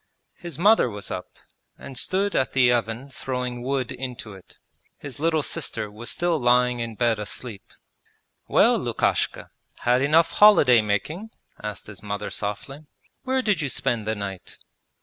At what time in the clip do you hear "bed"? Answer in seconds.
6.95-7.19